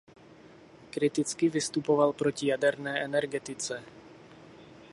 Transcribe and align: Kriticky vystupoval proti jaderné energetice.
Kriticky 0.91 1.49
vystupoval 1.49 2.13
proti 2.13 2.47
jaderné 2.47 3.01
energetice. 3.03 3.83